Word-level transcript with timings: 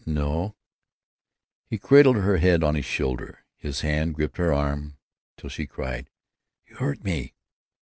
"N 0.07 0.15
no." 0.15 0.55
He 1.67 1.77
cradled 1.77 2.15
her 2.15 2.37
head 2.37 2.63
on 2.63 2.73
his 2.73 2.85
shoulder, 2.85 3.45
his 3.55 3.81
hand 3.81 4.15
gripping 4.15 4.43
her 4.45 4.51
arm 4.51 4.97
till 5.37 5.51
she 5.51 5.67
cried, 5.67 6.09
"You 6.65 6.77
hurt 6.77 7.03
me." 7.03 7.35